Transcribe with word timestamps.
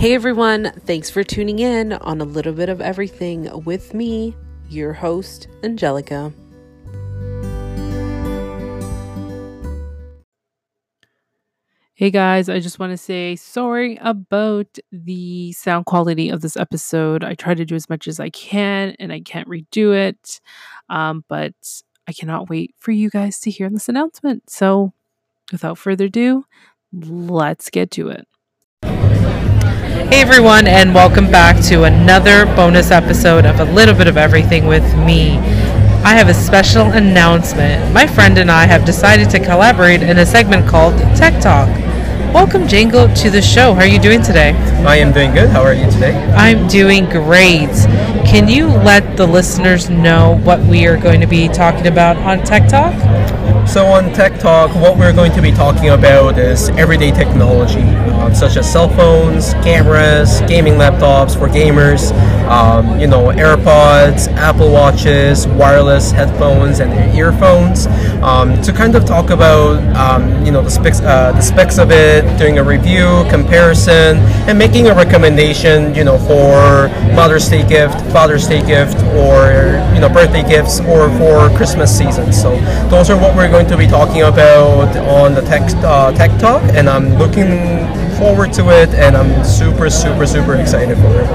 Hey 0.00 0.14
everyone, 0.14 0.72
thanks 0.86 1.10
for 1.10 1.22
tuning 1.22 1.58
in 1.58 1.92
on 1.92 2.22
a 2.22 2.24
little 2.24 2.54
bit 2.54 2.70
of 2.70 2.80
everything 2.80 3.50
with 3.66 3.92
me, 3.92 4.34
your 4.70 4.94
host, 4.94 5.46
Angelica. 5.62 6.32
Hey 11.92 12.10
guys, 12.10 12.48
I 12.48 12.60
just 12.60 12.78
want 12.78 12.92
to 12.92 12.96
say 12.96 13.36
sorry 13.36 13.98
about 14.00 14.78
the 14.90 15.52
sound 15.52 15.84
quality 15.84 16.30
of 16.30 16.40
this 16.40 16.56
episode. 16.56 17.22
I 17.22 17.34
try 17.34 17.52
to 17.52 17.66
do 17.66 17.74
as 17.74 17.90
much 17.90 18.08
as 18.08 18.18
I 18.18 18.30
can 18.30 18.96
and 18.98 19.12
I 19.12 19.20
can't 19.20 19.50
redo 19.50 19.94
it, 19.94 20.40
um, 20.88 21.26
but 21.28 21.52
I 22.08 22.14
cannot 22.14 22.48
wait 22.48 22.74
for 22.78 22.92
you 22.92 23.10
guys 23.10 23.38
to 23.40 23.50
hear 23.50 23.68
this 23.68 23.90
announcement. 23.90 24.48
So, 24.48 24.94
without 25.52 25.76
further 25.76 26.06
ado, 26.06 26.46
let's 26.90 27.68
get 27.68 27.90
to 27.90 28.08
it. 28.08 28.26
Hey 30.08 30.22
everyone, 30.22 30.66
and 30.66 30.94
welcome 30.94 31.30
back 31.30 31.62
to 31.66 31.84
another 31.84 32.46
bonus 32.56 32.90
episode 32.90 33.44
of 33.44 33.60
A 33.60 33.64
Little 33.64 33.94
Bit 33.94 34.08
of 34.08 34.16
Everything 34.16 34.66
with 34.66 34.82
me. 34.96 35.36
I 36.02 36.14
have 36.14 36.28
a 36.28 36.34
special 36.34 36.86
announcement. 36.86 37.92
My 37.94 38.06
friend 38.06 38.38
and 38.38 38.50
I 38.50 38.66
have 38.66 38.84
decided 38.84 39.30
to 39.30 39.38
collaborate 39.38 40.02
in 40.02 40.18
a 40.18 40.26
segment 40.26 40.66
called 40.66 40.98
Tech 41.14 41.40
Talk. 41.40 41.68
Welcome, 42.34 42.62
Jangho, 42.62 43.14
to 43.22 43.30
the 43.30 43.42
show. 43.42 43.74
How 43.74 43.82
are 43.82 43.86
you 43.86 44.00
doing 44.00 44.22
today? 44.22 44.52
I 44.86 44.96
am 44.96 45.12
doing 45.12 45.32
good. 45.32 45.50
How 45.50 45.62
are 45.62 45.74
you 45.74 45.88
today? 45.90 46.14
I'm 46.32 46.66
doing 46.66 47.04
great. 47.04 47.70
Can 48.26 48.48
you 48.48 48.66
let 48.66 49.16
the 49.16 49.26
listeners 49.26 49.90
know 49.90 50.40
what 50.42 50.60
we 50.60 50.86
are 50.86 50.96
going 50.96 51.20
to 51.20 51.26
be 51.26 51.46
talking 51.46 51.86
about 51.86 52.16
on 52.16 52.42
Tech 52.44 52.68
Talk? 52.68 52.94
So, 53.70 53.86
on 53.86 54.12
Tech 54.12 54.40
Talk, 54.40 54.74
what 54.74 54.98
we're 54.98 55.12
going 55.12 55.30
to 55.30 55.40
be 55.40 55.52
talking 55.52 55.90
about 55.90 56.40
is 56.40 56.70
everyday 56.70 57.12
technology, 57.12 57.82
um, 58.18 58.34
such 58.34 58.56
as 58.56 58.70
cell 58.70 58.88
phones, 58.88 59.54
cameras, 59.62 60.40
gaming 60.48 60.72
laptops 60.72 61.38
for 61.38 61.46
gamers, 61.46 62.10
um, 62.50 62.98
you 62.98 63.06
know, 63.06 63.28
AirPods, 63.28 64.26
Apple 64.34 64.72
Watches, 64.72 65.46
wireless 65.46 66.10
headphones, 66.10 66.80
and 66.80 66.90
earphones. 67.16 67.86
Um, 68.22 68.60
to 68.62 68.72
kind 68.72 68.96
of 68.96 69.04
talk 69.04 69.30
about, 69.30 69.78
um, 69.96 70.44
you 70.44 70.50
know, 70.50 70.60
the 70.60 70.70
specs, 70.70 71.00
uh, 71.00 71.30
the 71.32 71.40
specs 71.40 71.78
of 71.78 71.92
it, 71.92 72.24
doing 72.38 72.58
a 72.58 72.64
review, 72.64 73.24
comparison, 73.30 74.18
and 74.48 74.58
making 74.58 74.88
a 74.88 74.94
recommendation, 74.94 75.94
you 75.94 76.02
know, 76.02 76.18
for 76.18 76.88
Mother's 77.14 77.48
Day 77.48 77.66
gift, 77.66 78.00
Father's 78.12 78.48
Day 78.48 78.66
gift, 78.66 78.98
or 79.14 79.80
you 79.94 80.00
know, 80.00 80.08
birthday 80.12 80.42
gifts, 80.42 80.80
or 80.80 81.08
for 81.18 81.48
Christmas 81.56 81.96
season. 81.96 82.32
So, 82.32 82.56
those 82.88 83.10
are 83.10 83.16
what 83.16 83.36
we're 83.36 83.50
going 83.50 83.68
to 83.68 83.76
be 83.76 83.86
talking 83.86 84.22
about 84.22 84.96
on 84.96 85.34
the 85.34 85.42
Tech 85.42 85.62
uh, 85.84 86.12
Tech 86.12 86.36
Talk, 86.40 86.62
and 86.74 86.90
I'm 86.90 87.14
looking 87.14 88.09
forward 88.20 88.52
to 88.52 88.68
it, 88.68 88.90
and 88.90 89.16
I'm 89.16 89.42
super, 89.44 89.88
super, 89.88 90.26
super 90.26 90.54
excited 90.56 90.98
for 90.98 91.22
it. 91.22 91.26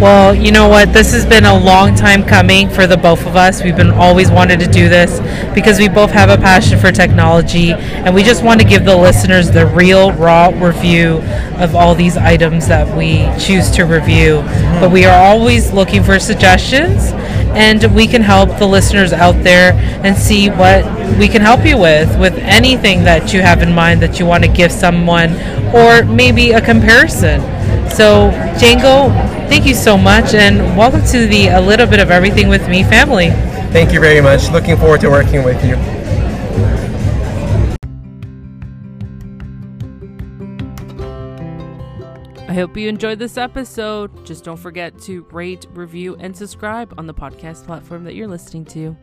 Well, 0.00 0.32
you 0.34 0.52
know 0.52 0.68
what? 0.68 0.92
This 0.92 1.12
has 1.12 1.26
been 1.26 1.44
a 1.44 1.58
long 1.58 1.96
time 1.96 2.22
coming 2.22 2.70
for 2.70 2.86
the 2.86 2.96
both 2.96 3.26
of 3.26 3.34
us. 3.34 3.62
We've 3.62 3.76
been 3.76 3.90
always 3.90 4.30
wanted 4.30 4.60
to 4.60 4.66
do 4.66 4.88
this 4.88 5.18
because 5.52 5.80
we 5.80 5.88
both 5.88 6.12
have 6.12 6.30
a 6.30 6.36
passion 6.36 6.78
for 6.78 6.92
technology, 6.92 7.72
and 7.72 8.14
we 8.14 8.22
just 8.22 8.44
want 8.44 8.60
to 8.60 8.66
give 8.66 8.84
the 8.84 8.96
listeners 8.96 9.50
the 9.50 9.66
real, 9.66 10.12
raw 10.12 10.52
review 10.54 11.18
of 11.56 11.74
all 11.74 11.96
these 11.96 12.16
items 12.16 12.68
that 12.68 12.86
we 12.96 13.28
choose 13.44 13.68
to 13.72 13.84
review. 13.84 14.36
Mm-hmm. 14.36 14.80
But 14.80 14.92
we 14.92 15.04
are 15.04 15.24
always 15.24 15.72
looking 15.72 16.04
for 16.04 16.20
suggestions 16.20 17.10
and 17.54 17.94
we 17.94 18.06
can 18.06 18.22
help 18.22 18.58
the 18.58 18.66
listeners 18.66 19.12
out 19.12 19.42
there 19.42 19.72
and 20.04 20.16
see 20.16 20.48
what 20.50 20.84
we 21.18 21.28
can 21.28 21.42
help 21.42 21.64
you 21.64 21.76
with 21.78 22.18
with 22.18 22.34
anything 22.38 23.04
that 23.04 23.32
you 23.32 23.42
have 23.42 23.62
in 23.62 23.72
mind 23.72 24.00
that 24.02 24.18
you 24.18 24.26
want 24.26 24.42
to 24.44 24.50
give 24.50 24.72
someone 24.72 25.32
or 25.74 26.04
maybe 26.04 26.52
a 26.52 26.60
comparison. 26.60 27.40
So, 27.90 28.30
Jangho, 28.56 29.10
thank 29.48 29.66
you 29.66 29.74
so 29.74 29.98
much 29.98 30.34
and 30.34 30.76
welcome 30.76 31.04
to 31.06 31.26
the 31.26 31.48
A 31.48 31.60
Little 31.60 31.86
Bit 31.86 32.00
of 32.00 32.10
Everything 32.10 32.48
with 32.48 32.68
Me 32.68 32.82
family. 32.82 33.28
Thank 33.72 33.92
you 33.92 34.00
very 34.00 34.20
much. 34.20 34.50
Looking 34.50 34.76
forward 34.76 35.00
to 35.02 35.10
working 35.10 35.42
with 35.44 35.62
you. 35.64 35.76
I 42.52 42.54
hope 42.54 42.76
you 42.76 42.86
enjoyed 42.86 43.18
this 43.18 43.38
episode. 43.38 44.26
Just 44.26 44.44
don't 44.44 44.58
forget 44.58 45.00
to 45.04 45.22
rate, 45.32 45.66
review, 45.72 46.16
and 46.16 46.36
subscribe 46.36 46.92
on 46.98 47.06
the 47.06 47.14
podcast 47.14 47.64
platform 47.64 48.04
that 48.04 48.14
you're 48.14 48.28
listening 48.28 48.66
to. 48.66 48.94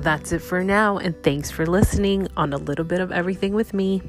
That's 0.00 0.30
it 0.30 0.38
for 0.38 0.62
now, 0.62 0.98
and 0.98 1.20
thanks 1.24 1.50
for 1.50 1.66
listening 1.66 2.28
on 2.36 2.52
a 2.52 2.58
little 2.58 2.84
bit 2.84 3.00
of 3.00 3.10
everything 3.10 3.52
with 3.52 3.74
me. 3.74 4.02